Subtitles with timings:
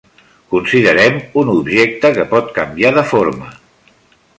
[0.53, 3.57] Considerem un objecte que pot canviar de forma.